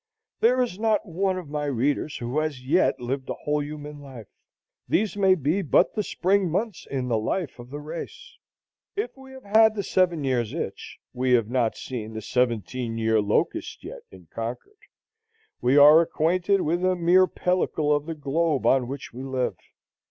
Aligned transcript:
There 0.39 0.59
is 0.63 0.79
not 0.79 1.05
one 1.05 1.37
of 1.37 1.47
my 1.47 1.65
readers 1.65 2.17
who 2.17 2.39
has 2.39 2.65
yet 2.65 2.99
lived 2.99 3.29
a 3.29 3.35
whole 3.35 3.61
human 3.63 3.99
life. 4.01 4.25
These 4.89 5.15
may 5.15 5.35
be 5.35 5.61
but 5.61 5.93
the 5.93 6.01
spring 6.01 6.49
months 6.49 6.87
in 6.89 7.07
the 7.07 7.19
life 7.19 7.59
of 7.59 7.69
the 7.69 7.79
race. 7.79 8.35
If 8.95 9.15
we 9.15 9.29
have 9.33 9.43
had 9.43 9.75
the 9.75 9.83
seven 9.83 10.23
years' 10.23 10.55
itch, 10.55 10.97
we 11.13 11.33
have 11.33 11.51
not 11.51 11.77
seen 11.77 12.15
the 12.15 12.21
seventeen 12.23 12.97
year 12.97 13.21
locust 13.21 13.83
yet 13.83 14.01
in 14.09 14.25
Concord. 14.33 14.79
We 15.61 15.77
are 15.77 16.01
acquainted 16.01 16.61
with 16.61 16.83
a 16.83 16.95
mere 16.95 17.27
pellicle 17.27 17.95
of 17.95 18.07
the 18.07 18.15
globe 18.15 18.65
on 18.65 18.87
which 18.87 19.13
we 19.13 19.21
live. 19.23 19.57